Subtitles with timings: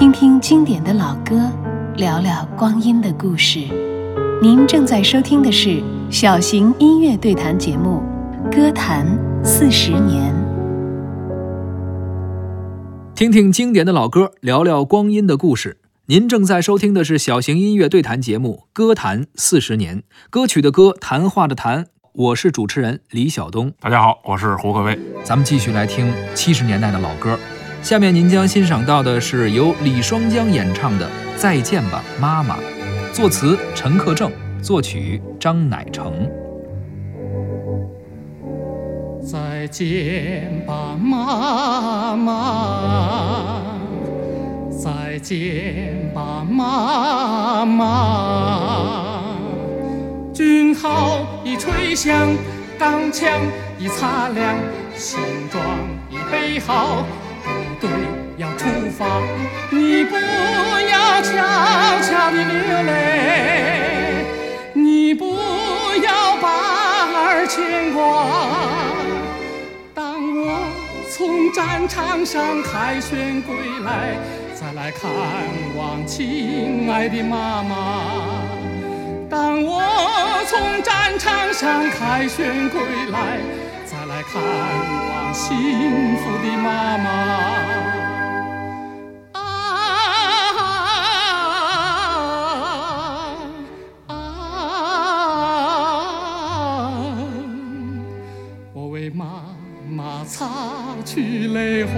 [0.00, 1.52] 听听经典的老歌，
[1.96, 3.68] 聊聊光阴的故事。
[4.40, 8.02] 您正在收听的是小型音乐对谈节目
[8.50, 9.06] 《歌坛
[9.44, 10.34] 四十年》。
[13.14, 15.76] 听听经典的老歌，聊聊光阴的故事。
[16.06, 19.98] 您正在收听的是小型音乐对谈节目《歌坛四十年》，
[20.30, 21.88] 歌曲的歌，谈话的谈。
[22.14, 23.74] 我是主持人李晓东。
[23.78, 24.98] 大家好，我是胡可威。
[25.22, 27.38] 咱们继续来听七十年代的老歌。
[27.82, 32.56] 下面您将欣赏到的是由李双江演唱的《再见吧，妈妈》，
[33.12, 34.30] 作词陈克正，
[34.62, 36.12] 作曲张乃成。
[39.26, 43.62] 再见吧，妈妈！
[44.70, 49.24] 再见吧，妈妈！
[50.34, 52.28] 军号已吹响，
[52.78, 53.40] 钢枪
[53.78, 54.54] 已擦亮，
[54.94, 55.18] 行
[55.50, 55.64] 装
[56.10, 57.04] 已备好。
[59.70, 61.32] 你不要悄
[62.02, 64.26] 悄地流泪，
[64.74, 65.36] 你不
[66.02, 66.48] 要把
[67.14, 68.00] 儿牵挂。
[69.94, 70.68] 当我
[71.10, 74.18] 从战场上凯旋归来，
[74.54, 75.10] 再来看
[75.78, 78.12] 望亲爱的妈妈。
[79.30, 79.80] 当我
[80.46, 83.38] 从战场上凯旋归来。
[83.86, 85.48] 再来看望幸
[86.18, 87.08] 福的妈妈，
[100.30, 100.46] 擦
[101.04, 101.90] 去泪花。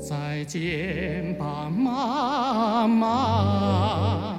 [0.00, 4.34] 再见吧，妈妈！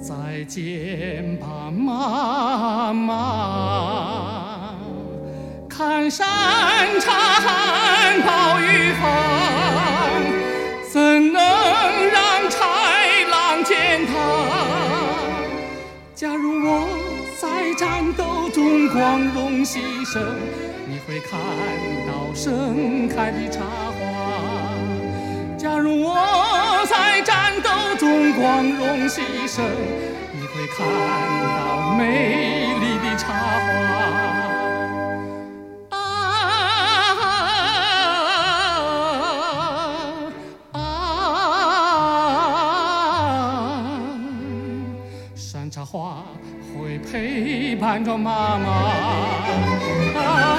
[0.00, 4.74] 再见吧，妈妈！
[5.68, 6.26] 看山
[18.68, 20.20] 斗中光荣牺牲，
[20.86, 21.40] 你会看
[22.06, 23.96] 到盛开的茶花。
[25.56, 29.62] 假如我在战斗中光荣牺牲，
[30.34, 33.72] 你会看到美丽的茶花。
[35.88, 35.96] 啊
[40.72, 40.78] 啊！
[45.34, 46.22] 山茶花
[46.78, 48.70] 会陪伴着妈妈。
[50.14, 50.54] 啊。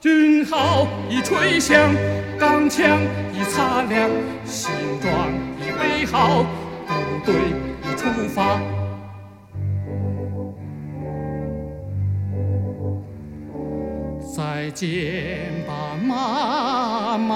[0.00, 1.76] 军号已吹响，
[2.38, 3.00] 钢枪
[3.32, 4.08] 已擦亮，
[4.44, 5.10] 新装
[5.58, 6.44] 已备好，
[6.86, 6.92] 部
[7.24, 7.34] 队
[8.12, 8.60] 出发。
[14.36, 17.32] 再见吧，妈妈！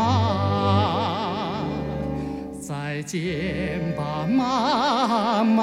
[2.61, 5.63] 再见吧，妈妈！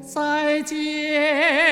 [0.00, 1.65] 再见。